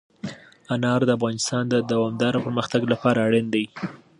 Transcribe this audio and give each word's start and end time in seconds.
انار 0.73 0.99
د 1.05 1.09
افغانستان 1.17 1.63
د 1.69 1.75
دوامداره 1.91 2.39
پرمختګ 2.45 2.81
لپاره 2.93 3.19
اړین 3.27 3.47
دي. 3.53 3.65